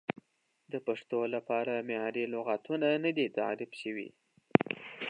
[0.71, 4.09] د پښتو لپاره معیاري لغتونه نه دي تعریف شوي.